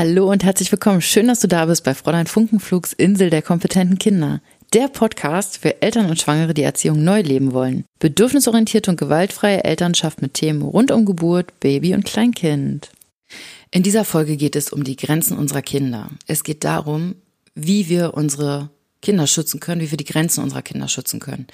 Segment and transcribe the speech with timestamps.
[0.00, 1.02] Hallo und herzlich willkommen.
[1.02, 4.40] Schön, dass du da bist bei Fräulein Funkenflugs Insel der kompetenten Kinder.
[4.72, 7.84] Der Podcast für Eltern und Schwangere, die Erziehung neu leben wollen.
[7.98, 12.92] Bedürfnisorientierte und gewaltfreie Elternschaft mit Themen rund um Geburt, Baby und Kleinkind.
[13.72, 16.10] In dieser Folge geht es um die Grenzen unserer Kinder.
[16.28, 17.16] Es geht darum,
[17.56, 21.46] wie wir unsere Kinder schützen können, wie wir die Grenzen unserer Kinder schützen können.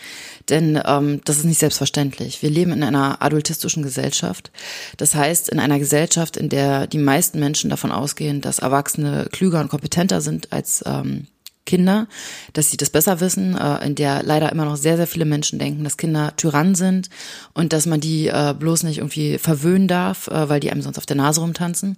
[0.48, 2.42] Denn ähm, das ist nicht selbstverständlich.
[2.42, 4.50] Wir leben in einer adultistischen Gesellschaft.
[4.96, 9.60] Das heißt, in einer Gesellschaft, in der die meisten Menschen davon ausgehen, dass Erwachsene klüger
[9.60, 11.26] und kompetenter sind als ähm,
[11.66, 12.08] Kinder,
[12.52, 15.58] dass sie das besser wissen, äh, in der leider immer noch sehr, sehr viele Menschen
[15.58, 17.08] denken, dass Kinder Tyrannen sind
[17.54, 20.98] und dass man die äh, bloß nicht irgendwie verwöhnen darf, äh, weil die einem sonst
[20.98, 21.96] auf der Nase rumtanzen.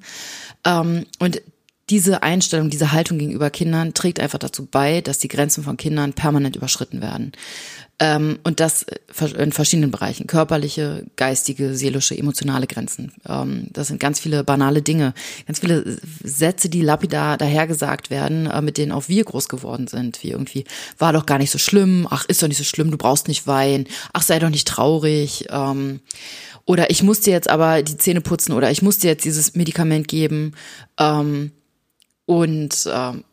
[0.64, 1.42] Ähm, und
[1.88, 6.14] diese Einstellung, diese Haltung gegenüber Kindern trägt einfach dazu bei, dass die Grenzen von Kindern
[6.14, 7.32] permanent überschritten werden.
[7.98, 8.84] Ähm, und das
[9.38, 10.26] in verschiedenen Bereichen.
[10.26, 13.12] Körperliche, geistige, seelische, emotionale Grenzen.
[13.26, 15.14] Ähm, das sind ganz viele banale Dinge.
[15.46, 20.22] Ganz viele Sätze, die lapidar dahergesagt werden, äh, mit denen auch wir groß geworden sind.
[20.22, 20.64] Wie irgendwie,
[20.98, 22.06] war doch gar nicht so schlimm.
[22.10, 22.90] Ach, ist doch nicht so schlimm.
[22.90, 23.86] Du brauchst nicht weinen.
[24.12, 25.46] Ach, sei doch nicht traurig.
[25.48, 26.00] Ähm,
[26.66, 29.54] oder ich muss dir jetzt aber die Zähne putzen oder ich muss dir jetzt dieses
[29.54, 30.52] Medikament geben.
[32.26, 33.24] Und ähm,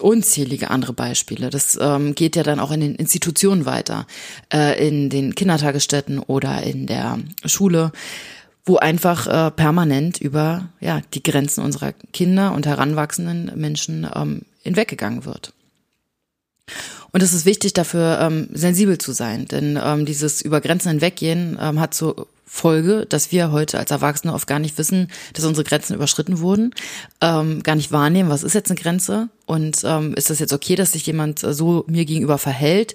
[0.00, 1.50] unzählige andere Beispiele.
[1.50, 4.06] Das ähm, geht ja dann auch in den Institutionen weiter,
[4.52, 7.92] äh, in den Kindertagesstätten oder in der Schule,
[8.64, 15.26] wo einfach äh, permanent über ja die Grenzen unserer Kinder und heranwachsenden Menschen ähm, hinweggegangen
[15.26, 15.52] wird.
[17.12, 21.58] Und es ist wichtig, dafür ähm, sensibel zu sein, denn ähm, dieses über Grenzen hinweggehen
[21.60, 25.64] ähm, hat so Folge, dass wir heute als Erwachsene oft gar nicht wissen, dass unsere
[25.64, 26.72] Grenzen überschritten wurden,
[27.20, 30.76] ähm, gar nicht wahrnehmen, was ist jetzt eine Grenze und ähm, ist das jetzt okay,
[30.76, 32.94] dass sich jemand äh, so mir gegenüber verhält.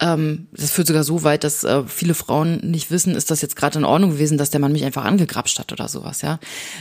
[0.00, 3.56] Ähm, das führt sogar so weit, dass äh, viele Frauen nicht wissen, ist das jetzt
[3.56, 6.38] gerade in Ordnung gewesen, dass der Mann mich einfach angegrapscht hat oder sowas, ja.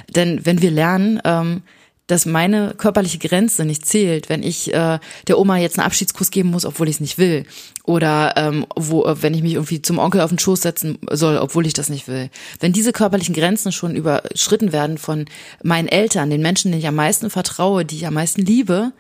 [0.10, 1.64] Denn wenn wir lernen, ähm,
[2.10, 4.98] dass meine körperliche Grenze nicht zählt, wenn ich äh,
[5.28, 7.46] der Oma jetzt einen Abschiedskuss geben muss, obwohl ich es nicht will.
[7.84, 11.38] Oder ähm, wo, äh, wenn ich mich irgendwie zum Onkel auf den Schoß setzen soll,
[11.38, 12.32] obwohl ich das nicht will.
[12.60, 15.26] Wenn diese körperlichen Grenzen schon überschritten werden von
[15.62, 18.92] meinen Eltern, den Menschen, denen ich am meisten vertraue, die ich am meisten liebe,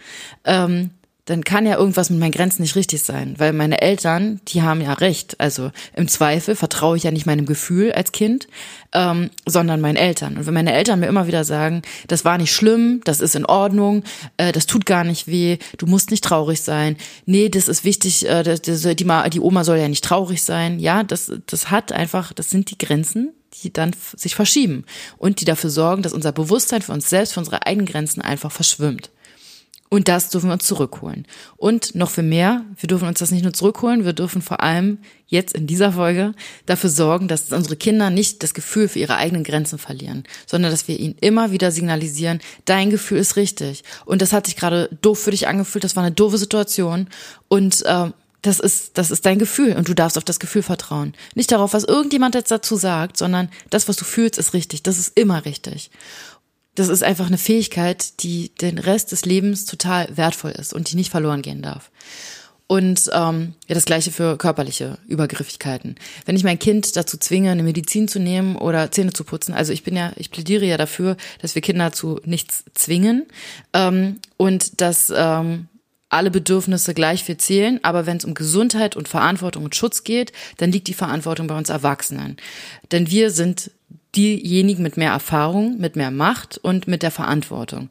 [0.46, 0.92] ähm,
[1.25, 4.81] dann kann ja irgendwas mit meinen Grenzen nicht richtig sein, weil meine Eltern, die haben
[4.81, 5.40] ja recht.
[5.40, 8.47] Also im Zweifel vertraue ich ja nicht meinem Gefühl als Kind,
[8.94, 10.38] ähm, sondern meinen Eltern.
[10.38, 13.46] Und wenn meine Eltern mir immer wieder sagen, das war nicht schlimm, das ist in
[13.46, 14.03] Ordnung,
[14.38, 18.28] äh, das tut gar nicht weh, du musst nicht traurig sein, nee, das ist wichtig,
[18.28, 21.91] äh, das, das, die, die Oma soll ja nicht traurig sein, ja, das, das hat
[21.91, 24.86] einfach, das sind die Grenzen, die dann sich verschieben
[25.18, 28.51] und die dafür sorgen, dass unser Bewusstsein für uns selbst, für unsere eigenen Grenzen einfach
[28.51, 29.12] verschwimmt.
[29.92, 31.26] Und das dürfen wir uns zurückholen.
[31.58, 35.00] Und noch für mehr, wir dürfen uns das nicht nur zurückholen, wir dürfen vor allem
[35.26, 36.34] jetzt in dieser Folge
[36.68, 40.88] dafür sorgen, dass unsere Kinder nicht das Gefühl für ihre eigenen Grenzen verlieren, sondern dass
[40.88, 43.84] wir ihnen immer wieder signalisieren, dein Gefühl ist richtig.
[44.06, 47.08] Und das hat sich gerade doof für dich angefühlt, das war eine doofe Situation.
[47.48, 48.12] Und äh,
[48.44, 51.14] das ist, das ist dein Gefühl und du darfst auf das Gefühl vertrauen.
[51.36, 54.84] Nicht darauf, was irgendjemand jetzt dazu sagt, sondern das, was du fühlst, ist richtig.
[54.84, 55.90] Das ist immer richtig
[56.80, 60.96] das ist einfach eine Fähigkeit, die den Rest des Lebens total wertvoll ist und die
[60.96, 61.92] nicht verloren gehen darf.
[62.68, 65.96] Und ähm, ja, das gleiche für körperliche Übergriffigkeiten.
[66.26, 69.74] Wenn ich mein Kind dazu zwinge, eine Medizin zu nehmen oder Zähne zu putzen, also
[69.74, 73.26] ich bin ja, ich plädiere ja dafür, dass wir Kinder zu nichts zwingen
[73.74, 75.68] ähm, und dass ähm,
[76.10, 80.32] alle Bedürfnisse gleich viel zählen, aber wenn es um Gesundheit und Verantwortung und Schutz geht,
[80.58, 82.38] dann liegt die Verantwortung bei uns Erwachsenen.
[82.92, 83.72] Denn wir sind
[84.16, 87.90] diejenigen mit mehr Erfahrung, mit mehr Macht und mit der Verantwortung.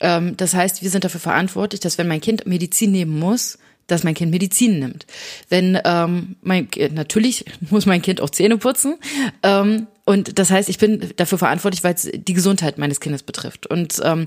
[0.00, 4.02] Ähm, das heißt, wir sind dafür verantwortlich, dass wenn mein Kind Medizin nehmen muss, dass
[4.02, 5.06] mein Kind Medizin nimmt.
[5.48, 8.96] Wenn ähm, mein natürlich muss mein Kind auch Zähne putzen.
[9.42, 13.66] Ähm, und das heißt, ich bin dafür verantwortlich, weil es die Gesundheit meines Kindes betrifft.
[13.66, 14.24] Und ähm,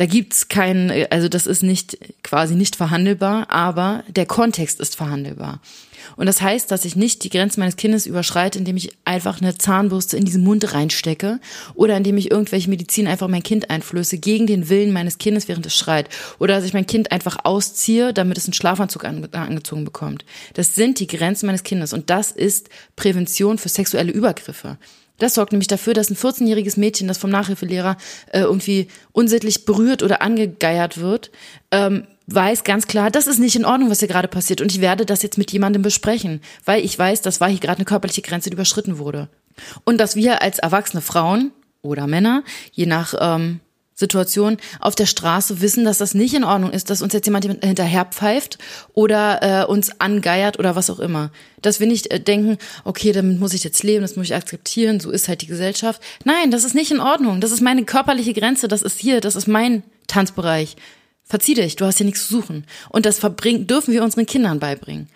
[0.00, 5.60] da gibt's keinen, also das ist nicht quasi nicht verhandelbar, aber der Kontext ist verhandelbar.
[6.16, 9.58] Und das heißt, dass ich nicht die Grenzen meines Kindes überschreite, indem ich einfach eine
[9.58, 11.38] Zahnbürste in diesen Mund reinstecke
[11.74, 15.66] oder indem ich irgendwelche Medizin einfach mein Kind einflöße gegen den Willen meines Kindes, während
[15.66, 16.08] es schreit.
[16.38, 20.24] Oder dass ich mein Kind einfach ausziehe, damit es einen Schlafanzug angezogen bekommt.
[20.54, 24.78] Das sind die Grenzen meines Kindes und das ist Prävention für sexuelle Übergriffe.
[25.20, 27.96] Das sorgt nämlich dafür, dass ein 14-jähriges Mädchen, das vom Nachhilfelehrer
[28.32, 31.30] äh, irgendwie unsittlich berührt oder angegeiert wird,
[31.70, 34.60] ähm, weiß ganz klar, das ist nicht in Ordnung, was hier gerade passiert.
[34.60, 37.78] Und ich werde das jetzt mit jemandem besprechen, weil ich weiß, das war hier gerade
[37.78, 39.28] eine körperliche Grenze, die überschritten wurde.
[39.84, 41.52] Und dass wir als erwachsene Frauen
[41.82, 43.60] oder Männer, je nach ähm,
[44.00, 47.44] Situation auf der Straße wissen, dass das nicht in Ordnung ist, dass uns jetzt jemand
[47.44, 48.58] hinterher pfeift
[48.94, 51.30] oder äh, uns angeiert oder was auch immer.
[51.60, 54.98] Dass wir nicht äh, denken, okay, damit muss ich jetzt leben, das muss ich akzeptieren,
[55.00, 56.02] so ist halt die Gesellschaft.
[56.24, 57.40] Nein, das ist nicht in Ordnung.
[57.40, 60.76] Das ist meine körperliche Grenze, das ist hier, das ist mein Tanzbereich.
[61.24, 62.64] Verzieh dich, du hast hier nichts zu suchen.
[62.88, 65.08] Und das verbringen, dürfen wir unseren Kindern beibringen.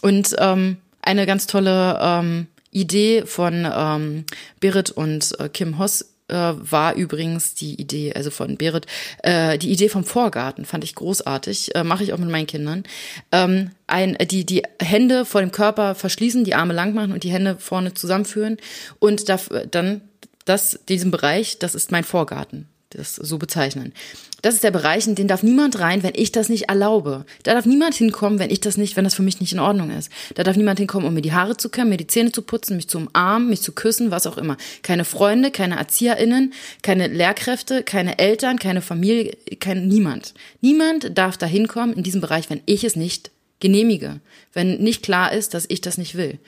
[0.00, 4.24] Und ähm, eine ganz tolle ähm, Idee von ähm,
[4.60, 8.86] Berit und äh, Kim Hoss äh, war übrigens die Idee, also von Berit,
[9.22, 12.84] äh, die Idee vom Vorgarten fand ich großartig, äh, mache ich auch mit meinen Kindern.
[13.32, 17.32] Ähm, ein, die, die Hände vor dem Körper verschließen, die Arme lang machen und die
[17.32, 18.58] Hände vorne zusammenführen
[18.98, 19.38] und da,
[19.70, 20.02] dann
[20.44, 23.92] das, diesen Bereich, das ist mein Vorgarten das so bezeichnen.
[24.40, 27.24] Das ist der Bereich, in den darf niemand rein, wenn ich das nicht erlaube.
[27.42, 29.90] Da darf niemand hinkommen, wenn ich das nicht, wenn das für mich nicht in Ordnung
[29.90, 30.12] ist.
[30.36, 32.76] Da darf niemand hinkommen, um mir die Haare zu kämmen, mir die Zähne zu putzen,
[32.76, 34.56] mich zu umarmen, mich zu küssen, was auch immer.
[34.82, 36.52] Keine Freunde, keine ErzieherInnen,
[36.82, 40.34] keine Lehrkräfte, keine Eltern, keine Familie, kein niemand.
[40.60, 44.20] Niemand darf da hinkommen in diesem Bereich, wenn ich es nicht genehmige,
[44.52, 46.38] wenn nicht klar ist, dass ich das nicht will,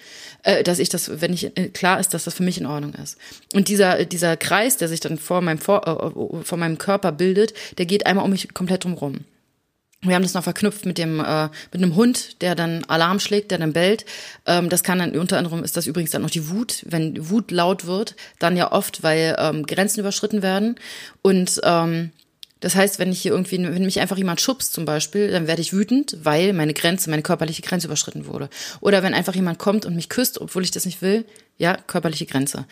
[0.43, 2.95] äh, dass ich das, wenn nicht äh, klar ist, dass das für mich in Ordnung
[2.95, 3.19] ist.
[3.53, 7.55] Und dieser dieser Kreis, der sich dann vor meinem vor, äh, vor meinem Körper bildet,
[7.79, 9.25] der geht einmal um mich komplett drumherum.
[10.03, 13.51] Wir haben das noch verknüpft mit dem äh, mit einem Hund, der dann Alarm schlägt,
[13.51, 14.07] der dann bellt.
[14.47, 17.51] Ähm, das kann dann unter anderem ist das übrigens dann noch die Wut, wenn Wut
[17.51, 20.77] laut wird, dann ja oft, weil ähm, Grenzen überschritten werden
[21.21, 22.13] und ähm,
[22.61, 25.63] das heißt, wenn ich hier irgendwie, wenn mich einfach jemand schubst zum Beispiel, dann werde
[25.63, 28.49] ich wütend, weil meine Grenze, meine körperliche Grenze überschritten wurde.
[28.81, 31.25] Oder wenn einfach jemand kommt und mich küsst, obwohl ich das nicht will,
[31.57, 32.67] ja, körperliche Grenze.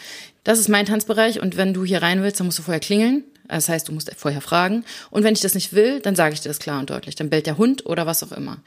[0.45, 3.25] Das ist mein Tanzbereich und wenn du hier rein willst, dann musst du vorher klingeln.
[3.49, 4.85] Das heißt, du musst vorher fragen.
[5.11, 7.15] Und wenn ich das nicht will, dann sage ich dir das klar und deutlich.
[7.15, 8.59] Dann bellt der Hund oder was auch immer.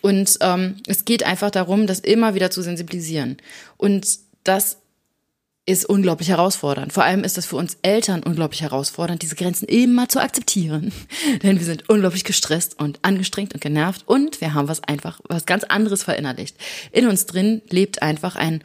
[0.00, 3.36] Und ähm, es geht einfach darum, das immer wieder zu sensibilisieren.
[3.76, 4.06] Und
[4.44, 4.78] das
[5.66, 6.92] ist unglaublich herausfordernd.
[6.92, 10.92] Vor allem ist das für uns Eltern unglaublich herausfordernd, diese Grenzen immer zu akzeptieren.
[11.42, 15.46] Denn wir sind unglaublich gestresst und angestrengt und genervt und wir haben was einfach, was
[15.46, 16.56] ganz anderes verinnerlicht.
[16.92, 18.64] In uns drin lebt einfach ein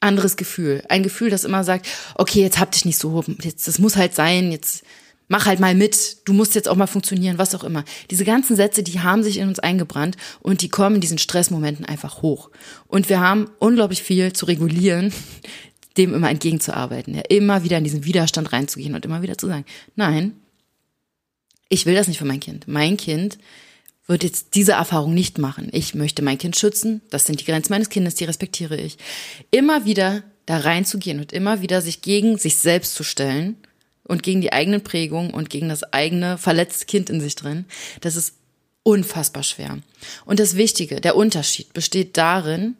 [0.00, 0.82] anderes Gefühl.
[0.88, 4.14] Ein Gefühl, das immer sagt, okay, jetzt hab dich nicht so, jetzt, das muss halt
[4.14, 4.84] sein, jetzt
[5.28, 7.84] mach halt mal mit, du musst jetzt auch mal funktionieren, was auch immer.
[8.10, 11.84] Diese ganzen Sätze, die haben sich in uns eingebrannt und die kommen in diesen Stressmomenten
[11.84, 12.50] einfach hoch.
[12.86, 15.12] Und wir haben unglaublich viel zu regulieren,
[15.96, 19.64] dem immer entgegenzuarbeiten, ja, immer wieder in diesen Widerstand reinzugehen und immer wieder zu sagen,
[19.94, 20.32] nein,
[21.68, 22.68] ich will das nicht für mein Kind.
[22.68, 23.38] Mein Kind
[24.06, 25.68] wird jetzt diese Erfahrung nicht machen.
[25.72, 27.00] Ich möchte mein Kind schützen.
[27.10, 28.98] Das sind die Grenzen meines Kindes, die respektiere ich.
[29.50, 33.56] Immer wieder da reinzugehen und immer wieder sich gegen sich selbst zu stellen
[34.04, 37.64] und gegen die eigenen Prägungen und gegen das eigene verletzte Kind in sich drin,
[38.00, 38.34] das ist
[38.84, 39.78] unfassbar schwer.
[40.24, 42.76] Und das Wichtige, der Unterschied besteht darin,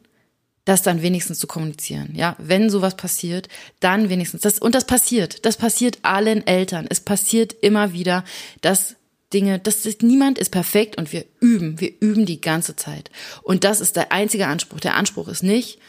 [0.67, 2.09] das dann wenigstens zu kommunizieren.
[2.13, 3.47] Ja, wenn sowas passiert,
[3.79, 5.45] dann wenigstens das und das passiert.
[5.45, 6.87] Das passiert allen Eltern.
[6.89, 8.25] Es passiert immer wieder,
[8.59, 8.97] dass
[9.33, 13.09] Dinge, das ist, niemand ist perfekt und wir üben, wir üben die ganze Zeit.
[13.43, 14.81] Und das ist der einzige Anspruch.
[14.81, 15.79] Der Anspruch ist nicht,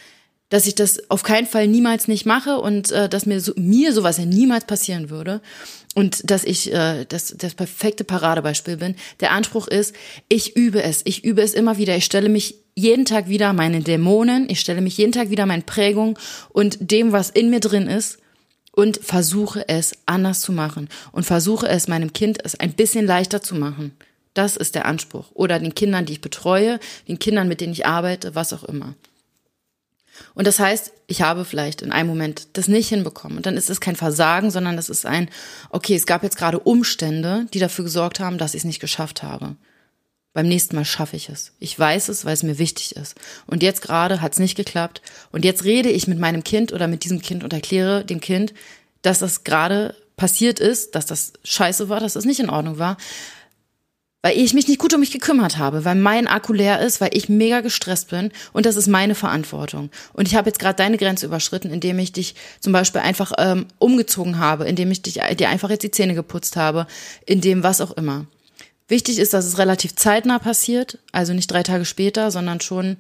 [0.49, 3.93] dass ich das auf keinen Fall niemals nicht mache und äh, dass mir so, mir
[3.93, 5.41] sowas ja niemals passieren würde
[5.97, 8.95] und dass ich äh, das, das perfekte Paradebeispiel bin.
[9.19, 9.93] Der Anspruch ist,
[10.29, 13.81] ich übe es, ich übe es immer wieder, ich stelle mich jeden Tag wieder meine
[13.81, 16.17] Dämonen, ich stelle mich jeden Tag wieder meinen Prägungen
[16.51, 18.19] und dem, was in mir drin ist
[18.73, 23.43] und versuche es anders zu machen und versuche es meinem Kind es ein bisschen leichter
[23.43, 23.97] zu machen.
[24.35, 25.27] Das ist der Anspruch.
[25.35, 26.79] Oder den Kindern, die ich betreue,
[27.09, 28.95] den Kindern, mit denen ich arbeite, was auch immer.
[30.35, 33.39] Und das heißt, ich habe vielleicht in einem Moment das nicht hinbekommen.
[33.39, 35.29] Und dann ist es kein Versagen, sondern das ist ein,
[35.71, 39.25] okay, es gab jetzt gerade Umstände, die dafür gesorgt haben, dass ich es nicht geschafft
[39.25, 39.57] habe.
[40.39, 41.51] Beim nächsten Mal schaffe ich es.
[41.59, 43.17] Ich weiß es, weil es mir wichtig ist.
[43.49, 45.03] Und jetzt gerade hat es nicht geklappt.
[45.33, 48.55] Und jetzt rede ich mit meinem Kind oder mit diesem Kind und erkläre dem Kind,
[49.03, 52.99] dass das gerade passiert ist, dass das scheiße war, dass das nicht in Ordnung war.
[54.23, 57.11] Weil ich mich nicht gut um mich gekümmert habe, weil mein Akku leer ist, weil
[57.15, 59.91] ich mega gestresst bin und das ist meine Verantwortung.
[60.13, 63.67] Und ich habe jetzt gerade deine Grenze überschritten, indem ich dich zum Beispiel einfach ähm,
[63.81, 66.87] umgezogen habe, indem ich dich dir einfach jetzt die Zähne geputzt habe,
[67.27, 68.27] indem was auch immer.
[68.89, 72.97] Wichtig ist, dass es relativ zeitnah passiert, also nicht drei Tage später, sondern schon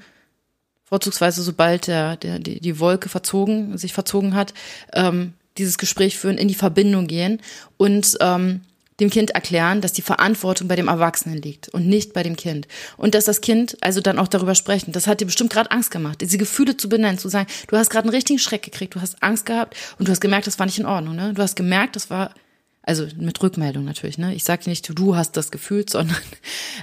[0.84, 4.54] vorzugsweise sobald der, der, die, die Wolke verzogen, sich verzogen hat,
[4.92, 7.40] ähm, dieses Gespräch führen, in die Verbindung gehen
[7.76, 8.62] und ähm,
[9.00, 12.66] dem Kind erklären, dass die Verantwortung bei dem Erwachsenen liegt und nicht bei dem Kind.
[12.96, 14.92] Und dass das Kind also dann auch darüber sprechen.
[14.92, 17.90] Das hat dir bestimmt gerade Angst gemacht, diese Gefühle zu benennen, zu sagen, du hast
[17.90, 20.66] gerade einen richtigen Schreck gekriegt, du hast Angst gehabt und du hast gemerkt, das war
[20.66, 21.14] nicht in Ordnung.
[21.14, 21.32] Ne?
[21.32, 22.34] Du hast gemerkt, das war
[22.82, 24.34] also mit Rückmeldung natürlich, ne?
[24.34, 26.16] Ich sage nicht, du hast das gefühlt, sondern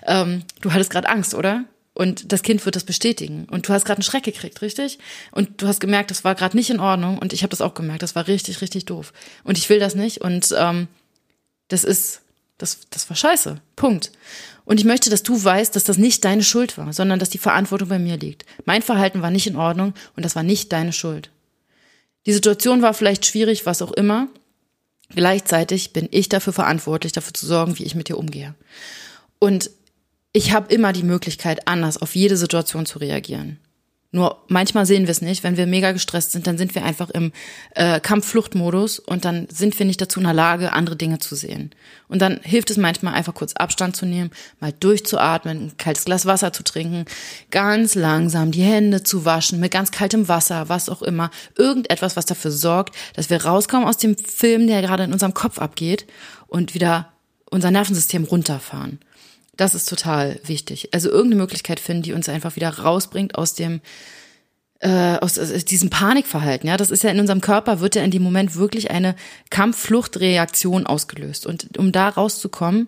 [0.06, 1.66] ähm, du hattest gerade Angst, oder?
[1.94, 3.48] Und das Kind wird das bestätigen.
[3.50, 5.00] Und du hast gerade einen Schreck gekriegt, richtig?
[5.32, 7.18] Und du hast gemerkt, das war gerade nicht in Ordnung.
[7.18, 9.14] Und ich habe das auch gemerkt, das war richtig, richtig doof.
[9.46, 10.20] Und ich will das nicht.
[10.20, 10.88] Und ähm,
[11.70, 12.22] das ist
[12.58, 13.62] Das, das war scheiße.
[13.76, 14.12] Punkt.
[14.64, 17.38] Und ich möchte, dass du weißt, dass das nicht deine Schuld war, sondern dass die
[17.38, 18.46] Verantwortung bei mir liegt.
[18.66, 21.30] Mein Verhalten war nicht in Ordnung und das war nicht deine Schuld.
[22.26, 24.28] Die Situation war vielleicht schwierig, was auch immer.
[25.10, 28.56] Gleichzeitig bin ich dafür verantwortlich, dafür zu sorgen, wie ich mit dir umgehe.
[29.40, 29.70] Und
[30.34, 33.60] ich habe immer die Möglichkeit, anders auf jede Situation zu reagieren.
[34.16, 35.44] Nur manchmal sehen wir es nicht.
[35.44, 37.34] Wenn wir mega gestresst sind, dann sind wir einfach im
[37.72, 41.72] äh, Kampf-Flucht-Modus und dann sind wir nicht dazu in der Lage, andere Dinge zu sehen.
[42.08, 44.32] Und dann hilft es manchmal einfach kurz Abstand zu nehmen,
[44.62, 47.04] mal durchzuatmen, ein kaltes Glas Wasser zu trinken,
[47.52, 51.30] ganz langsam die Hände zu waschen mit ganz kaltem Wasser, was auch immer.
[51.58, 55.60] Irgendetwas, was dafür sorgt, dass wir rauskommen aus dem Film, der gerade in unserem Kopf
[55.60, 56.06] abgeht
[56.48, 57.12] und wieder
[57.52, 59.02] unser Nervensystem runterfahren.
[59.58, 60.90] Das ist total wichtig.
[60.94, 63.82] Also irgendeine Möglichkeit finden, die uns einfach wieder rausbringt aus dem
[64.80, 66.68] äh, aus, aus diesem Panikverhalten.
[66.68, 69.16] Ja, das ist ja in unserem Körper wird ja in dem Moment wirklich eine
[69.50, 71.46] Kampf-Flucht-Reaktion ausgelöst.
[71.46, 72.88] Und um da rauszukommen,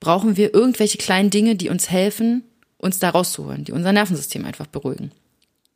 [0.00, 2.42] brauchen wir irgendwelche kleinen Dinge, die uns helfen,
[2.76, 5.12] uns da rauszuholen, die unser Nervensystem einfach beruhigen.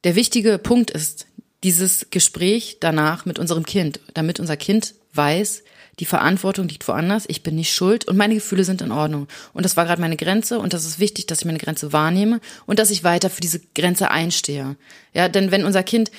[0.03, 1.27] Der wichtige Punkt ist
[1.63, 5.63] dieses Gespräch danach mit unserem Kind, damit unser Kind weiß,
[5.99, 9.29] die Verantwortung liegt woanders, ich bin nicht schuld und meine Gefühle sind in Ordnung.
[9.55, 12.41] Und das war gerade meine Grenze und das ist wichtig, dass ich meine Grenze wahrnehme
[12.67, 14.77] und dass ich weiter für diese Grenze einstehe.
[15.15, 16.11] Ja, denn wenn unser Kind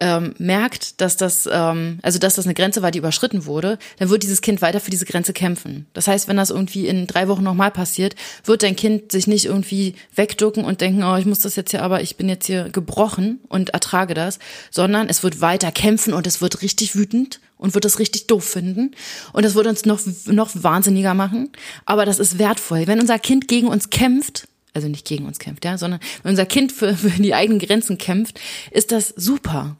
[0.00, 4.08] ähm, merkt, dass das, ähm, also dass das eine Grenze war, die überschritten wurde, dann
[4.08, 5.86] wird dieses Kind weiter für diese Grenze kämpfen.
[5.92, 9.44] Das heißt, wenn das irgendwie in drei Wochen nochmal passiert, wird dein Kind sich nicht
[9.44, 12.70] irgendwie wegducken und denken, oh, ich muss das jetzt hier, aber ich bin jetzt hier
[12.70, 14.38] gebrochen und ertrage das,
[14.70, 18.44] sondern es wird weiter kämpfen und es wird richtig wütend und wird das richtig doof
[18.44, 18.92] finden
[19.34, 21.50] und das wird uns noch noch wahnsinniger machen,
[21.84, 22.86] aber das ist wertvoll.
[22.86, 26.46] Wenn unser Kind gegen uns kämpft, also nicht gegen uns kämpft, ja, sondern wenn unser
[26.46, 28.40] Kind für, für die eigenen Grenzen kämpft,
[28.70, 29.76] ist das super.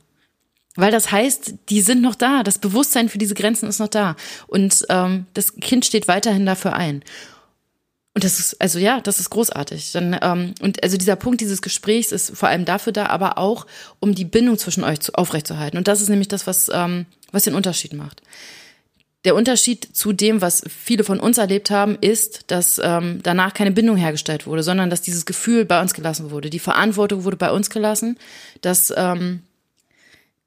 [0.76, 2.42] Weil das heißt, die sind noch da.
[2.42, 4.16] Das Bewusstsein für diese Grenzen ist noch da.
[4.46, 7.02] Und ähm, das Kind steht weiterhin dafür ein.
[8.14, 9.92] Und das ist, also ja, das ist großartig.
[9.92, 13.66] Dann, ähm, und also dieser Punkt dieses Gesprächs ist vor allem dafür da, aber auch,
[14.00, 15.78] um die Bindung zwischen euch zu, aufrechtzuerhalten.
[15.78, 18.22] Und das ist nämlich das, was, ähm, was den Unterschied macht.
[19.24, 23.70] Der Unterschied zu dem, was viele von uns erlebt haben, ist, dass ähm, danach keine
[23.70, 26.48] Bindung hergestellt wurde, sondern dass dieses Gefühl bei uns gelassen wurde.
[26.48, 28.18] Die Verantwortung wurde bei uns gelassen,
[28.62, 29.42] dass ähm,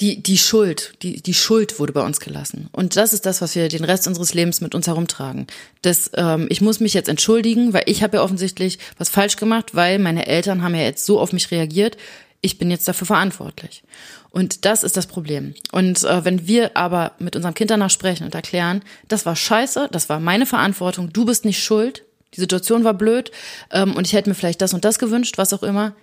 [0.02, 2.68] die, die Schuld, die, die Schuld wurde bei uns gelassen.
[2.72, 5.48] Und das ist das, was wir den Rest unseres Lebens mit uns herumtragen.
[5.82, 9.76] Das, ähm, ich muss mich jetzt entschuldigen, weil ich habe ja offensichtlich was falsch gemacht,
[9.76, 11.98] weil meine Eltern haben ja jetzt so auf mich reagiert.
[12.42, 13.84] Ich bin jetzt dafür verantwortlich.
[14.32, 15.54] Und das ist das Problem.
[15.72, 19.90] Und äh, wenn wir aber mit unserem Kind danach sprechen und erklären, das war scheiße,
[19.92, 23.32] das war meine Verantwortung, du bist nicht schuld, die Situation war blöd
[23.72, 25.94] ähm, und ich hätte mir vielleicht das und das gewünscht, was auch immer,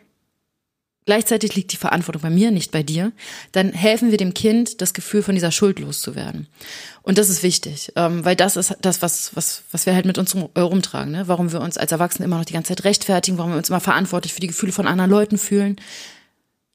[1.07, 3.13] gleichzeitig liegt die Verantwortung bei mir, nicht bei dir,
[3.53, 6.47] dann helfen wir dem Kind, das Gefühl von dieser Schuld loszuwerden.
[7.03, 10.19] Und das ist wichtig, ähm, weil das ist das, was, was, was wir halt mit
[10.19, 11.29] uns äh, rumtragen, ne?
[11.29, 13.81] warum wir uns als Erwachsene immer noch die ganze Zeit rechtfertigen, warum wir uns immer
[13.81, 15.77] verantwortlich für die Gefühle von anderen Leuten fühlen.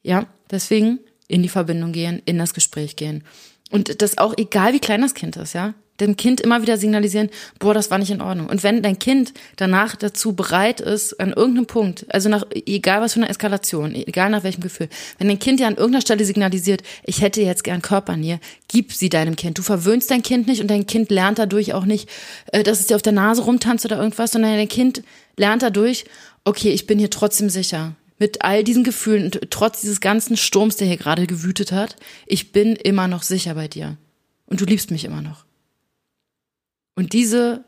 [0.04, 3.24] Ja, deswegen in die Verbindung gehen, in das Gespräch gehen.
[3.72, 7.30] Und das auch egal, wie klein das Kind ist, ja dem Kind immer wieder signalisieren,
[7.60, 8.48] boah, das war nicht in Ordnung.
[8.48, 13.14] Und wenn dein Kind danach dazu bereit ist, an irgendeinem Punkt, also nach, egal was
[13.14, 16.82] für eine Eskalation, egal nach welchem Gefühl, wenn dein Kind dir an irgendeiner Stelle signalisiert,
[17.06, 19.58] ich hätte jetzt gern Körpernähe, gib sie deinem Kind.
[19.58, 22.10] Du verwöhnst dein Kind nicht und dein Kind lernt dadurch auch nicht,
[22.52, 25.04] äh, dass es dir auf der Nase rumtanzt oder irgendwas, sondern dein Kind
[25.38, 26.06] lernt dadurch,
[26.44, 27.96] okay, ich bin hier trotzdem sicher.
[28.18, 32.54] Mit all diesen Gefühlen und trotz dieses ganzen Sturms, der hier gerade gewütet hat, ich
[32.54, 33.98] bin immer noch sicher bei dir.
[34.46, 35.45] Und du liebst mich immer noch.
[36.96, 37.64] Und diese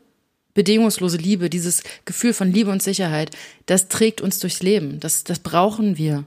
[0.54, 3.30] bedingungslose Liebe, dieses Gefühl von Liebe und Sicherheit,
[3.66, 4.98] das trägt uns durchs Leben.
[4.98, 6.24] Das, das brauchen wir.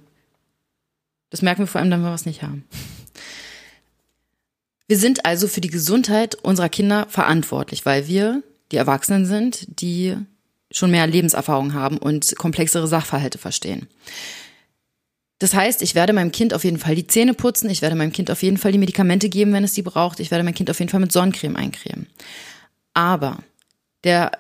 [1.30, 2.64] Das merken wir vor allem, wenn wir was nicht haben.
[4.88, 10.18] Wir sind also für die Gesundheit unserer Kinder verantwortlich, weil wir die Erwachsenen sind, die
[10.72, 13.88] schon mehr Lebenserfahrung haben und komplexere Sachverhalte verstehen.
[15.40, 18.12] Das heißt, ich werde meinem Kind auf jeden Fall die Zähne putzen, ich werde meinem
[18.12, 20.70] Kind auf jeden Fall die Medikamente geben, wenn es die braucht, ich werde mein Kind
[20.70, 22.08] auf jeden Fall mit Sonnencreme eincremen.
[22.94, 23.38] Aber
[24.04, 24.32] der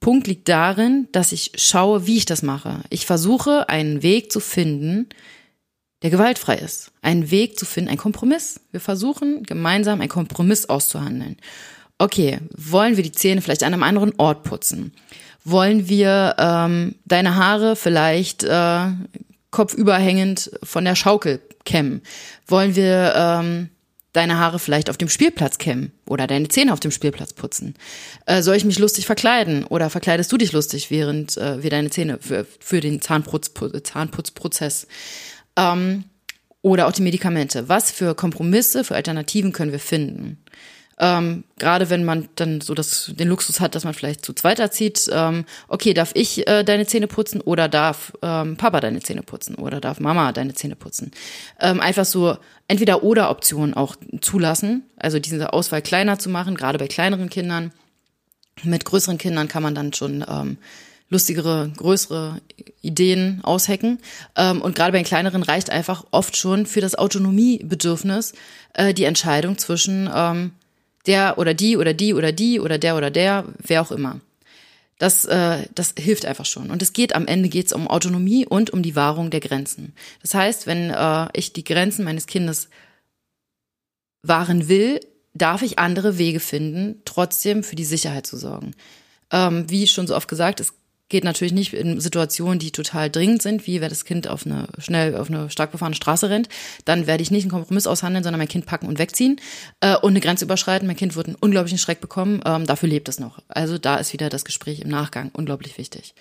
[0.00, 2.80] Punkt liegt darin, dass ich schaue, wie ich das mache.
[2.90, 5.08] Ich versuche, einen Weg zu finden,
[6.02, 6.90] der gewaltfrei ist.
[7.02, 8.60] Einen Weg zu finden, ein Kompromiss.
[8.72, 11.36] Wir versuchen gemeinsam einen Kompromiss auszuhandeln.
[11.98, 14.92] Okay, wollen wir die Zähne vielleicht an einem anderen Ort putzen?
[15.44, 18.86] Wollen wir ähm, deine Haare vielleicht äh,
[19.52, 22.02] kopfüberhängend von der Schaukel kämmen?
[22.46, 23.68] Wollen wir ähm,
[24.12, 27.74] deine Haare vielleicht auf dem Spielplatz kämmen oder deine Zähne auf dem Spielplatz putzen?
[28.26, 31.90] Äh, soll ich mich lustig verkleiden oder verkleidest du dich lustig, während äh, wir deine
[31.90, 33.52] Zähne für, für den Zahnputz,
[33.82, 34.86] Zahnputzprozess?
[35.56, 36.04] Ähm,
[36.62, 37.68] oder auch die Medikamente.
[37.68, 40.41] Was für Kompromisse, für Alternativen können wir finden?
[40.98, 44.58] Ähm, Gerade wenn man dann so das, den Luxus hat, dass man vielleicht zu zweit
[44.58, 49.22] erzieht, ähm, okay, darf ich äh, deine Zähne putzen oder darf ähm, Papa deine Zähne
[49.22, 51.12] putzen oder darf Mama deine Zähne putzen?
[51.60, 52.36] Ähm, einfach so
[52.68, 57.72] entweder oder Optionen auch zulassen, also diese Auswahl kleiner zu machen, gerade bei kleineren Kindern.
[58.64, 60.58] Mit größeren Kindern kann man dann schon ähm,
[61.12, 62.40] lustigere, größere
[62.80, 63.98] Ideen aushacken.
[64.36, 68.32] Ähm, und gerade bei den kleineren reicht einfach oft schon für das Autonomiebedürfnis
[68.74, 70.52] äh, die Entscheidung zwischen ähm,
[71.06, 74.20] der oder die oder die oder die oder der oder der, wer auch immer.
[74.98, 76.70] Das, äh, das hilft einfach schon.
[76.70, 79.94] Und es geht am Ende geht's um Autonomie und um die Wahrung der Grenzen.
[80.20, 82.68] Das heißt, wenn äh, ich die Grenzen meines Kindes
[84.22, 85.00] wahren will,
[85.34, 88.74] darf ich andere Wege finden, trotzdem für die Sicherheit zu sorgen.
[89.32, 90.74] Ähm, wie schon so oft gesagt, es
[91.12, 94.66] geht natürlich nicht in Situationen, die total dringend sind, wie wenn das Kind auf eine
[94.78, 96.48] schnell auf eine stark befahrene Straße rennt,
[96.86, 99.40] dann werde ich nicht einen Kompromiss aushandeln, sondern mein Kind packen und wegziehen
[99.80, 100.88] äh, und eine Grenze überschreiten.
[100.88, 102.40] Mein Kind wird einen unglaublichen Schreck bekommen.
[102.44, 103.40] Ähm, dafür lebt es noch.
[103.46, 106.14] Also da ist wieder das Gespräch im Nachgang unglaublich wichtig.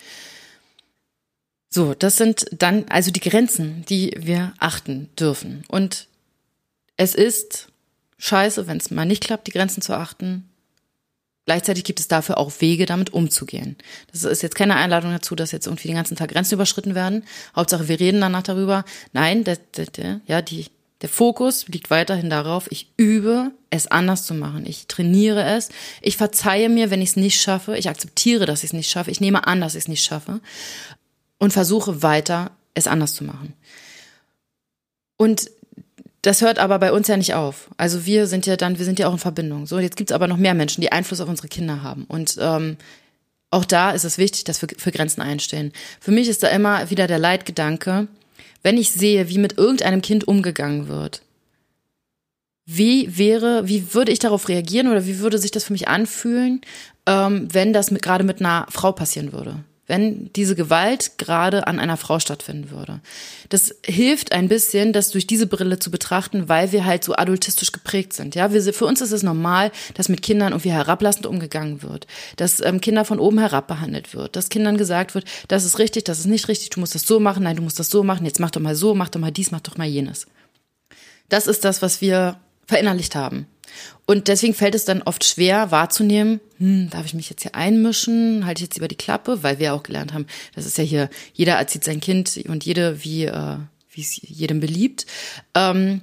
[1.69, 5.63] So, das sind dann also die Grenzen, die wir achten dürfen.
[5.69, 6.07] Und
[6.97, 7.69] es ist
[8.17, 10.50] scheiße, wenn es mal nicht klappt, die Grenzen zu achten.
[11.45, 13.75] Gleichzeitig gibt es dafür auch Wege, damit umzugehen.
[14.11, 17.23] Das ist jetzt keine Einladung dazu, dass jetzt irgendwie den ganzen Tag Grenzen überschritten werden.
[17.55, 18.85] Hauptsache, wir reden danach darüber.
[19.11, 20.67] Nein, der, der, der, ja, die,
[21.01, 24.67] der Fokus liegt weiterhin darauf, ich übe, es anders zu machen.
[24.67, 25.69] Ich trainiere es.
[26.01, 27.75] Ich verzeihe mir, wenn ich es nicht schaffe.
[27.75, 29.09] Ich akzeptiere, dass ich es nicht schaffe.
[29.09, 30.41] Ich nehme an, dass ich es nicht schaffe.
[31.39, 33.53] Und versuche weiter, es anders zu machen.
[35.17, 35.49] Und
[36.21, 37.69] das hört aber bei uns ja nicht auf.
[37.77, 39.65] Also wir sind ja dann, wir sind ja auch in Verbindung.
[39.65, 42.05] So, jetzt gibt's aber noch mehr Menschen, die Einfluss auf unsere Kinder haben.
[42.05, 42.77] Und ähm,
[43.49, 45.73] auch da ist es wichtig, dass wir für Grenzen einstehen.
[45.99, 48.07] Für mich ist da immer wieder der Leitgedanke,
[48.63, 51.23] wenn ich sehe, wie mit irgendeinem Kind umgegangen wird,
[52.65, 56.61] wie wäre, wie würde ich darauf reagieren oder wie würde sich das für mich anfühlen,
[57.07, 59.63] ähm, wenn das mit, gerade mit einer Frau passieren würde?
[59.91, 63.01] Wenn diese Gewalt gerade an einer Frau stattfinden würde.
[63.49, 67.73] Das hilft ein bisschen, das durch diese Brille zu betrachten, weil wir halt so adultistisch
[67.73, 68.33] geprägt sind.
[68.33, 72.61] Ja, wir, für uns ist es normal, dass mit Kindern irgendwie herablassend umgegangen wird, dass
[72.61, 76.19] ähm, Kinder von oben herab behandelt wird, dass Kindern gesagt wird, das ist richtig, das
[76.19, 78.39] ist nicht richtig, du musst das so machen, nein, du musst das so machen, jetzt
[78.39, 80.25] mach doch mal so, mach doch mal dies, mach doch mal jenes.
[81.27, 83.47] Das ist das, was wir verinnerlicht haben.
[84.05, 88.45] Und deswegen fällt es dann oft schwer wahrzunehmen, hm, darf ich mich jetzt hier einmischen,
[88.45, 91.09] halte ich jetzt lieber die Klappe, weil wir auch gelernt haben, das ist ja hier,
[91.33, 93.57] jeder erzieht sein Kind und jede, wie, äh,
[93.95, 95.05] es jedem beliebt.
[95.53, 96.01] Ähm,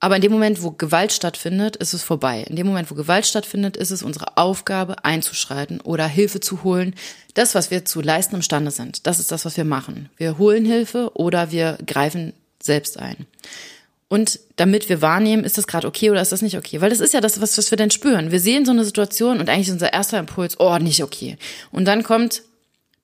[0.00, 2.42] aber in dem Moment, wo Gewalt stattfindet, ist es vorbei.
[2.42, 6.94] In dem Moment, wo Gewalt stattfindet, ist es unsere Aufgabe, einzuschreiten oder Hilfe zu holen.
[7.34, 10.08] Das, was wir zu leisten imstande sind, das ist das, was wir machen.
[10.16, 12.32] Wir holen Hilfe oder wir greifen
[12.62, 13.26] selbst ein.
[14.08, 16.80] Und damit wir wahrnehmen, ist das gerade okay oder ist das nicht okay?
[16.80, 18.30] Weil das ist ja das, was, was wir denn spüren.
[18.30, 21.36] Wir sehen so eine Situation und eigentlich ist unser erster Impuls, oh, nicht okay.
[21.72, 22.42] Und dann kommt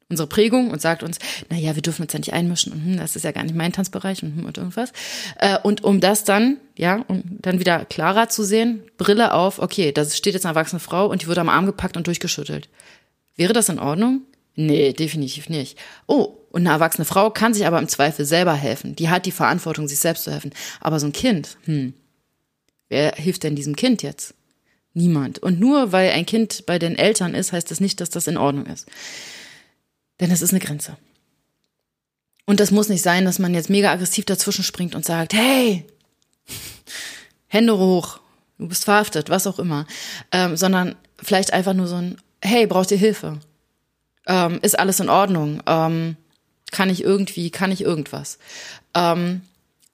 [0.09, 1.19] unsere Prägung und sagt uns,
[1.51, 3.55] na ja, wir dürfen uns ja nicht einmischen und hm, das ist ja gar nicht
[3.55, 4.93] mein Tanzbereich und, hm, und irgendwas.
[5.39, 9.93] Äh, und um das dann, ja, um dann wieder klarer zu sehen, Brille auf, okay,
[9.93, 12.69] da steht jetzt eine erwachsene Frau und die wird am Arm gepackt und durchgeschüttelt.
[13.37, 14.23] Wäre das in Ordnung?
[14.55, 15.77] Nee, definitiv nicht.
[16.07, 18.95] Oh, und eine erwachsene Frau kann sich aber im Zweifel selber helfen.
[18.95, 20.53] Die hat die Verantwortung, sich selbst zu helfen.
[20.81, 21.95] Aber so ein Kind, hm,
[22.89, 24.35] wer hilft denn diesem Kind jetzt?
[24.93, 25.41] Niemand.
[25.41, 28.37] Und nur weil ein Kind bei den Eltern ist, heißt das nicht, dass das in
[28.37, 28.87] Ordnung ist.
[30.21, 30.97] Denn es ist eine Grenze.
[32.47, 35.85] Und das muss nicht sein, dass man jetzt mega aggressiv dazwischen springt und sagt, hey,
[37.49, 38.21] Hände hoch,
[38.59, 39.89] du bist verhaftet, was auch immer.
[40.31, 43.41] Ähm, sondern vielleicht einfach nur so ein, hey, brauchst du Hilfe?
[44.29, 45.61] Ähm, ist alles in Ordnung?
[45.67, 46.17] Ähm,
[46.75, 48.39] kann ich irgendwie, kann ich irgendwas?
[48.95, 49.43] Ähm,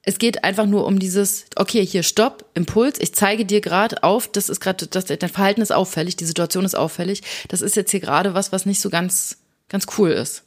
[0.01, 4.27] es geht einfach nur um dieses, okay, hier Stopp, Impuls, ich zeige dir gerade auf,
[4.27, 7.99] das ist gerade, dein Verhalten ist auffällig, die Situation ist auffällig, das ist jetzt hier
[7.99, 9.37] gerade was, was nicht so ganz,
[9.69, 10.43] ganz cool ist.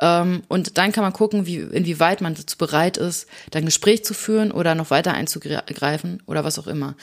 [0.00, 4.04] Ähm, und dann kann man gucken, wie, inwieweit man dazu bereit ist, da ein Gespräch
[4.04, 6.96] zu führen oder noch weiter einzugreifen oder was auch immer.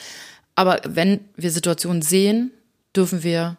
[0.56, 2.52] Aber wenn wir Situationen sehen,
[2.94, 3.56] dürfen wir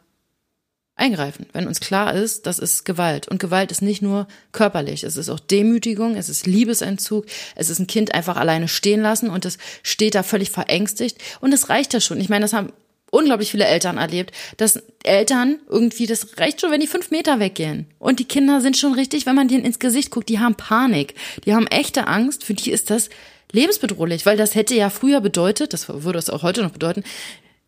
[0.94, 3.28] eingreifen, wenn uns klar ist, das ist Gewalt.
[3.28, 7.26] Und Gewalt ist nicht nur körperlich, es ist auch Demütigung, es ist Liebesentzug,
[7.56, 11.18] es ist ein Kind einfach alleine stehen lassen und es steht da völlig verängstigt.
[11.40, 12.20] Und es reicht ja schon.
[12.20, 12.72] Ich meine, das haben
[13.10, 17.86] unglaublich viele Eltern erlebt, dass Eltern irgendwie, das reicht schon, wenn die fünf Meter weggehen.
[17.98, 21.14] Und die Kinder sind schon richtig, wenn man denen ins Gesicht guckt, die haben Panik.
[21.44, 22.42] Die haben echte Angst.
[22.44, 23.10] Für die ist das
[23.52, 27.04] lebensbedrohlich, weil das hätte ja früher bedeutet, das würde es auch heute noch bedeuten,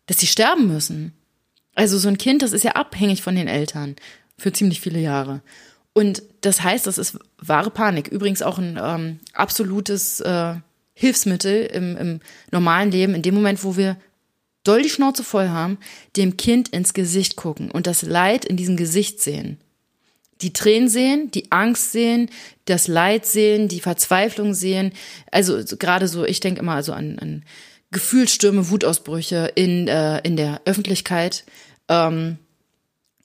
[0.07, 1.13] dass sie sterben müssen.
[1.75, 3.95] Also so ein Kind, das ist ja abhängig von den Eltern
[4.37, 5.41] für ziemlich viele Jahre.
[5.93, 8.07] Und das heißt, das ist wahre Panik.
[8.07, 10.55] Übrigens auch ein ähm, absolutes äh,
[10.93, 12.19] Hilfsmittel im, im
[12.51, 13.97] normalen Leben, in dem Moment, wo wir
[14.63, 15.77] doll die Schnauze voll haben,
[16.17, 19.57] dem Kind ins Gesicht gucken und das Leid in diesem Gesicht sehen.
[20.41, 22.29] Die Tränen sehen, die Angst sehen,
[22.65, 24.91] das Leid sehen, die Verzweiflung sehen.
[25.31, 27.43] Also gerade so, ich denke immer also an, an
[27.95, 31.45] Gefühlsstürme, Wutausbrüche in, äh, in der Öffentlichkeit.
[31.87, 32.37] Ähm,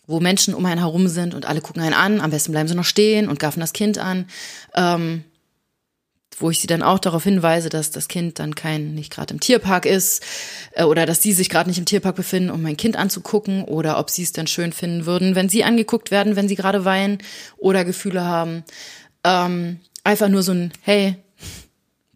[0.07, 2.75] wo Menschen um einen herum sind und alle gucken einen an, am besten bleiben sie
[2.75, 4.27] noch stehen und gaffen das Kind an.
[4.75, 5.25] Ähm,
[6.39, 9.41] wo ich sie dann auch darauf hinweise, dass das Kind dann kein, nicht gerade im
[9.41, 10.25] Tierpark ist
[10.73, 13.99] äh, oder dass sie sich gerade nicht im Tierpark befinden, um mein Kind anzugucken oder
[13.99, 17.19] ob sie es dann schön finden würden, wenn sie angeguckt werden, wenn sie gerade weinen
[17.59, 18.65] oder Gefühle haben.
[19.23, 21.17] Ähm, einfach nur so ein, hey,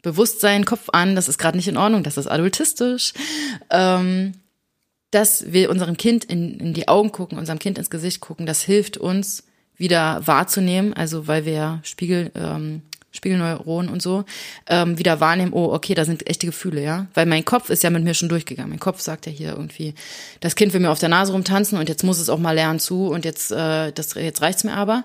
[0.05, 3.13] Bewusstsein, Kopf an, das ist gerade nicht in Ordnung, das ist adultistisch.
[3.71, 4.35] Ähm,
[5.11, 8.63] dass wir unserem Kind in, in die Augen gucken, unserem Kind ins Gesicht gucken, das
[8.63, 9.45] hilft uns
[9.77, 14.25] wieder wahrzunehmen, also weil wir Spiegel, ähm, Spiegelneuronen und so,
[14.67, 17.07] ähm, wieder wahrnehmen, oh, okay, da sind echte Gefühle, ja.
[17.15, 18.71] Weil mein Kopf ist ja mit mir schon durchgegangen.
[18.71, 19.95] Mein Kopf sagt ja hier irgendwie,
[20.41, 22.81] das Kind will mir auf der Nase rumtanzen und jetzt muss es auch mal lernen
[22.81, 25.05] zu und jetzt, äh, das, jetzt reicht's mir aber.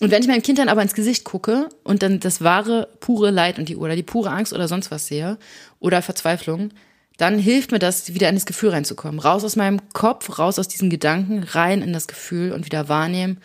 [0.00, 3.30] Und wenn ich meinem Kind dann aber ins Gesicht gucke und dann das wahre, pure
[3.30, 5.38] Leid und die oder die pure Angst oder sonst was sehe
[5.80, 6.70] oder Verzweiflung,
[7.16, 9.20] dann hilft mir das, wieder in das Gefühl reinzukommen.
[9.20, 13.40] Raus aus meinem Kopf, raus aus diesen Gedanken, rein in das Gefühl und wieder wahrnehmen,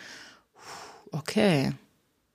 [1.11, 1.71] okay,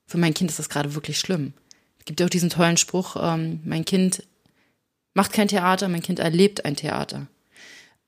[0.07, 1.53] für mein Kind ist das gerade wirklich schlimm.
[1.99, 4.23] Es gibt ja auch diesen tollen Spruch, ähm, mein Kind
[5.13, 7.27] macht kein Theater, mein Kind erlebt ein Theater.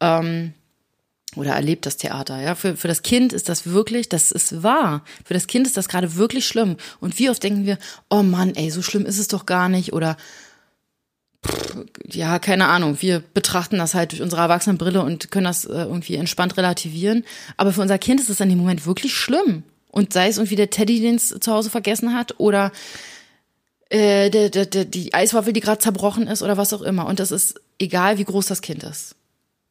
[0.00, 0.54] Ähm,
[1.36, 2.40] oder erlebt das Theater.
[2.40, 5.04] Ja, für, für das Kind ist das wirklich, das ist wahr.
[5.24, 6.76] Für das Kind ist das gerade wirklich schlimm.
[7.00, 9.92] Und wie oft denken wir, oh Mann, ey, so schlimm ist es doch gar nicht.
[9.92, 10.16] Oder
[12.06, 16.16] ja, keine Ahnung, wir betrachten das halt durch unsere Erwachsenenbrille und können das äh, irgendwie
[16.16, 17.24] entspannt relativieren.
[17.56, 19.62] Aber für unser Kind ist es in dem Moment wirklich schlimm.
[19.90, 22.72] Und sei es irgendwie der Teddy, den es zu Hause vergessen hat, oder
[23.90, 27.06] äh, der, der, der, die Eiswaffel, die gerade zerbrochen ist, oder was auch immer.
[27.06, 29.14] Und das ist egal, wie groß das Kind ist.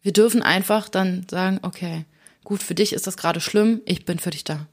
[0.02, 2.06] Wir dürfen einfach dann sagen, okay,
[2.44, 4.68] gut, für dich ist das gerade schlimm, ich bin für dich da.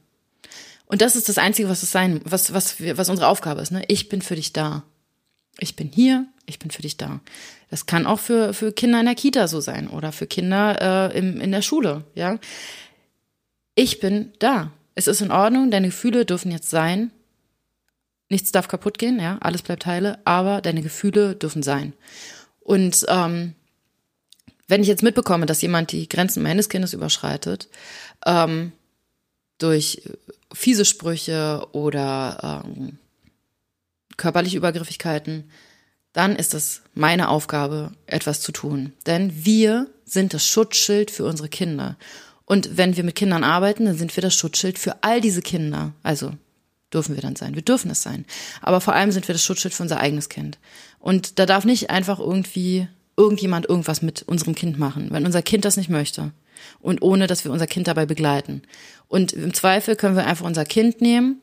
[0.86, 3.84] Und das ist das Einzige, was es sein, was, was, was unsere Aufgabe ist, ne?
[3.88, 4.84] Ich bin für dich da.
[5.58, 7.20] Ich bin hier, ich bin für dich da.
[7.70, 11.18] Das kann auch für, für Kinder in der Kita so sein oder für Kinder äh,
[11.18, 12.38] im, in der Schule, ja.
[13.74, 14.70] Ich bin da.
[14.94, 17.10] Es ist in Ordnung, deine Gefühle dürfen jetzt sein.
[18.28, 21.92] Nichts darf kaputt gehen, ja, alles bleibt heile, aber deine Gefühle dürfen sein.
[22.60, 23.54] Und ähm,
[24.68, 27.68] wenn ich jetzt mitbekomme, dass jemand die Grenzen meines Kindes überschreitet,
[28.24, 28.72] ähm,
[29.58, 30.02] durch
[30.52, 32.98] fiese Sprüche oder ähm,
[34.16, 35.50] körperliche Übergriffigkeiten,
[36.12, 38.92] dann ist es meine Aufgabe, etwas zu tun.
[39.06, 41.96] Denn wir sind das Schutzschild für unsere Kinder.
[42.44, 45.92] Und wenn wir mit Kindern arbeiten, dann sind wir das Schutzschild für all diese Kinder.
[46.02, 46.32] Also
[46.92, 47.54] dürfen wir dann sein.
[47.54, 48.24] Wir dürfen es sein.
[48.60, 50.58] Aber vor allem sind wir das Schutzschild für unser eigenes Kind.
[51.00, 55.64] Und da darf nicht einfach irgendwie irgendjemand irgendwas mit unserem Kind machen, wenn unser Kind
[55.64, 56.32] das nicht möchte.
[56.80, 58.62] Und ohne, dass wir unser Kind dabei begleiten.
[59.08, 61.40] Und im Zweifel können wir einfach unser Kind nehmen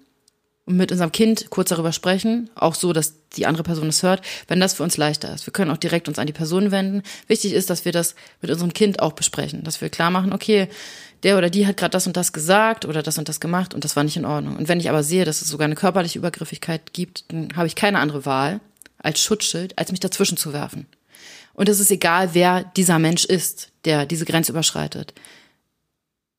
[0.66, 4.22] und mit unserem Kind kurz darüber sprechen, auch so, dass die andere Person es hört,
[4.48, 5.46] wenn das für uns leichter ist.
[5.46, 7.04] Wir können auch direkt uns an die Person wenden.
[7.28, 10.68] Wichtig ist, dass wir das mit unserem Kind auch besprechen, dass wir klar machen, okay,
[11.24, 13.84] der oder die hat gerade das und das gesagt oder das und das gemacht und
[13.84, 14.56] das war nicht in Ordnung.
[14.56, 17.76] Und wenn ich aber sehe, dass es sogar eine körperliche Übergriffigkeit gibt, dann habe ich
[17.76, 18.60] keine andere Wahl
[18.98, 20.88] als Schutzschild, als mich dazwischen zu werfen.
[21.54, 25.14] Und es ist egal, wer dieser Mensch ist, der diese Grenze überschreitet.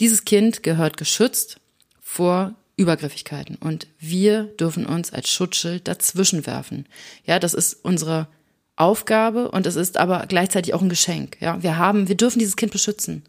[0.00, 1.60] Dieses Kind gehört geschützt
[2.00, 3.56] vor Übergriffigkeiten.
[3.56, 6.86] Und wir dürfen uns als Schutzschild dazwischen werfen.
[7.24, 8.28] Ja, das ist unsere
[8.76, 11.36] Aufgabe und es ist aber gleichzeitig auch ein Geschenk.
[11.40, 13.22] Ja, wir haben, wir dürfen dieses Kind beschützen.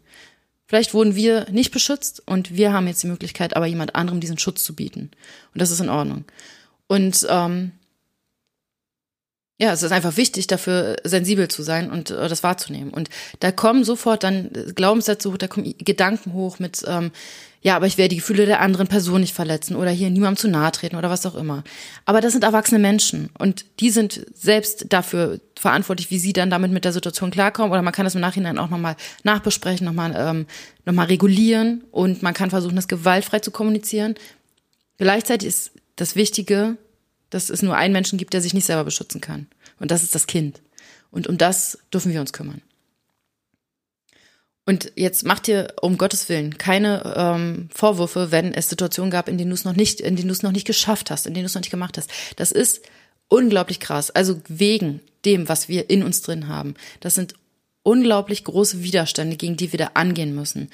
[0.66, 4.38] Vielleicht wurden wir nicht beschützt und wir haben jetzt die Möglichkeit, aber jemand anderem diesen
[4.38, 5.10] Schutz zu bieten.
[5.52, 6.24] Und das ist in Ordnung.
[6.86, 7.72] Und ähm,
[9.58, 12.92] ja, es ist einfach wichtig, dafür sensibel zu sein und äh, das wahrzunehmen.
[12.92, 17.12] Und da kommen sofort dann Glaubenssätze hoch, da kommen Gedanken hoch mit, ähm,
[17.62, 20.48] ja, aber ich werde die Gefühle der anderen Person nicht verletzen oder hier niemandem zu
[20.48, 21.62] nahe treten oder was auch immer.
[22.04, 26.72] Aber das sind erwachsene Menschen und die sind selbst dafür verantwortlich, wie sie dann damit
[26.72, 27.70] mit der Situation klarkommen.
[27.70, 30.46] Oder man kann das im Nachhinein auch nochmal nachbesprechen, nochmal ähm,
[30.84, 34.16] noch regulieren und man kann versuchen, das gewaltfrei zu kommunizieren.
[34.98, 36.76] Gleichzeitig ist das Wichtige,
[37.30, 39.46] dass es nur einen Menschen gibt, der sich nicht selber beschützen kann.
[39.78, 40.60] Und das ist das Kind.
[41.10, 42.62] Und um das dürfen wir uns kümmern.
[44.66, 49.36] Und jetzt macht dir um Gottes Willen keine ähm, Vorwürfe, wenn es Situationen gab, in
[49.36, 51.44] denen du es noch nicht, in denen du es noch nicht geschafft hast, in denen
[51.44, 52.10] du es noch nicht gemacht hast.
[52.36, 52.80] Das ist
[53.28, 54.10] unglaublich krass.
[54.10, 56.74] Also wegen dem, was wir in uns drin haben.
[57.00, 57.34] Das sind
[57.82, 60.70] unglaublich große Widerstände, gegen die wir da angehen müssen.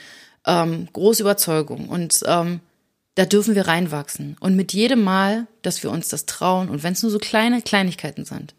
[0.46, 1.88] Ähm, große Überzeugung.
[1.88, 2.60] Und ähm,
[3.14, 4.36] da dürfen wir reinwachsen.
[4.40, 7.62] Und mit jedem Mal, dass wir uns das trauen, und wenn es nur so kleine
[7.62, 8.54] Kleinigkeiten sind,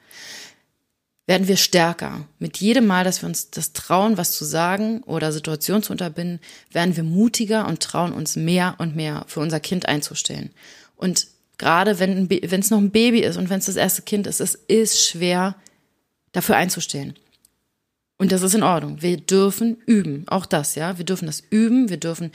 [1.27, 2.27] werden wir stärker.
[2.39, 6.39] Mit jedem Mal, dass wir uns das trauen, was zu sagen oder Situationen zu unterbinden,
[6.71, 10.51] werden wir mutiger und trauen uns mehr und mehr für unser Kind einzustellen.
[10.97, 14.41] Und gerade wenn es noch ein Baby ist und wenn es das erste Kind ist,
[14.41, 15.55] es ist schwer,
[16.33, 17.15] dafür einzustellen.
[18.17, 19.01] Und das ist in Ordnung.
[19.01, 20.27] Wir dürfen üben.
[20.27, 20.97] Auch das, ja.
[20.97, 21.89] Wir dürfen das üben.
[21.89, 22.31] Wir dürfen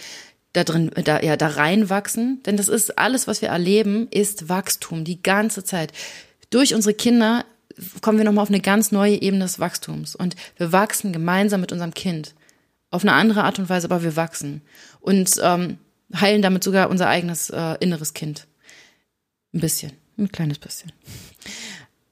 [0.56, 2.42] da drin, da, ja, da reinwachsen.
[2.44, 5.92] Denn das ist alles, was wir erleben, ist Wachstum die ganze Zeit.
[6.50, 7.44] Durch unsere Kinder
[8.00, 10.16] kommen wir nochmal auf eine ganz neue Ebene des Wachstums.
[10.16, 12.34] Und wir wachsen gemeinsam mit unserem Kind.
[12.90, 14.62] Auf eine andere Art und Weise, aber wir wachsen.
[15.00, 15.78] Und ähm,
[16.14, 18.46] heilen damit sogar unser eigenes äh, inneres Kind.
[19.52, 19.92] Ein bisschen.
[20.18, 20.92] Ein kleines bisschen.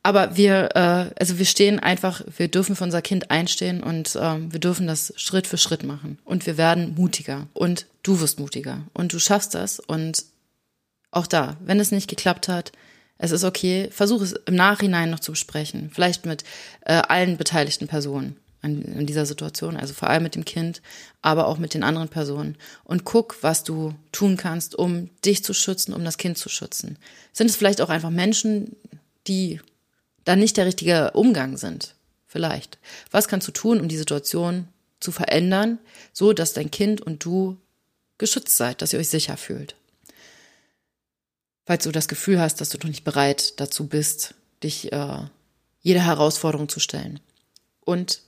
[0.05, 4.53] Aber wir, äh, also wir stehen einfach, wir dürfen für unser Kind einstehen und ähm,
[4.53, 6.19] wir dürfen das Schritt für Schritt machen.
[6.27, 7.49] Und wir werden mutiger.
[7.55, 8.83] Und du wirst mutiger.
[8.93, 9.81] Und du schaffst das.
[9.81, 10.27] Und
[11.11, 12.71] auch da, wenn es nicht geklappt hat,
[13.17, 15.91] es ist okay, versuch es im Nachhinein noch zu besprechen.
[15.91, 16.45] Vielleicht mit
[16.83, 20.83] äh, allen beteiligten Personen an, dieser Situation, also vor allem mit dem Kind,
[21.23, 22.57] aber auch mit den anderen Personen.
[22.85, 26.99] Und guck, was du tun kannst, um dich zu schützen, um das Kind zu schützen.
[27.33, 28.77] Sind es vielleicht auch einfach Menschen,
[29.27, 29.61] die
[30.25, 31.95] dann nicht der richtige Umgang sind.
[32.27, 32.79] Vielleicht.
[33.11, 35.79] Was kannst du tun, um die Situation zu verändern,
[36.13, 37.59] so dass dein Kind und du
[38.19, 39.77] geschützt seid, dass ihr euch sicher fühlt?
[41.67, 45.21] Falls du das Gefühl hast, dass du noch nicht bereit dazu bist, dich äh,
[45.81, 47.21] jeder Herausforderung zu stellen.
[47.81, 48.23] Und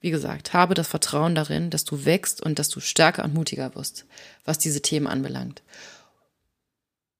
[0.00, 3.74] wie gesagt, habe das Vertrauen darin, dass du wächst und dass du stärker und mutiger
[3.74, 4.04] wirst,
[4.44, 5.62] was diese Themen anbelangt.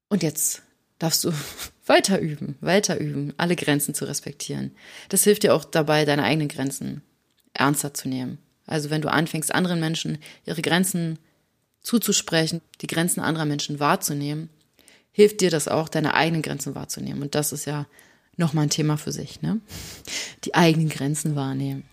[0.09, 0.63] Und jetzt
[0.99, 1.33] darfst du
[1.87, 4.73] weiter üben, weiter üben, alle Grenzen zu respektieren.
[5.09, 7.03] Das hilft dir auch dabei, deine eigenen Grenzen
[7.55, 8.39] ernster zu nehmen.
[8.67, 11.19] Also wenn du anfängst, anderen Menschen ihre Grenzen
[11.81, 14.51] zuzusprechen, die Grenzen anderer Menschen wahrzunehmen,
[15.11, 17.23] hilft dir das auch, deine eigenen Grenzen wahrzunehmen.
[17.23, 17.87] Und das ist ja
[18.37, 19.61] nochmal ein Thema für sich, ne?
[20.45, 21.85] Die eigenen Grenzen wahrnehmen.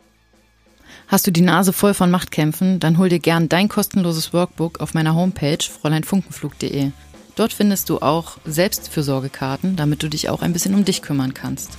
[1.07, 4.93] Hast du die Nase voll von Machtkämpfen, dann hol dir gern dein kostenloses Workbook auf
[4.93, 6.91] meiner Homepage fräuleinfunkenflug.de.
[7.35, 11.77] Dort findest du auch Selbstfürsorgekarten, damit du dich auch ein bisschen um dich kümmern kannst.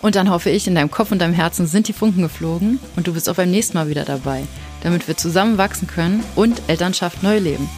[0.00, 3.06] Und dann hoffe ich, in deinem Kopf und deinem Herzen sind die Funken geflogen und
[3.06, 4.42] du bist auch beim nächsten Mal wieder dabei,
[4.82, 7.68] damit wir zusammen wachsen können und Elternschaft neu leben.